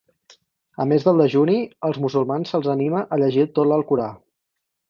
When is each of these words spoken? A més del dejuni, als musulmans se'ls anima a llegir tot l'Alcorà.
A 0.85 0.87
més 0.91 1.05
del 1.07 1.21
dejuni, 1.23 1.59
als 1.89 2.01
musulmans 2.05 2.55
se'ls 2.55 2.73
anima 2.75 3.05
a 3.17 3.23
llegir 3.25 3.47
tot 3.59 3.73
l'Alcorà. 3.75 4.09